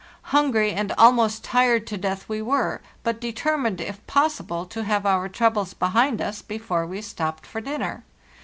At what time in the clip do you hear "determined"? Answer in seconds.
3.21-3.79